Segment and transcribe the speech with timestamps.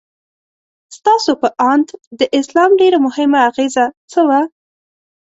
[0.97, 1.87] ستاسو په اند
[2.19, 4.41] د اسلام ډېره مهمه اغیزه څه وه؟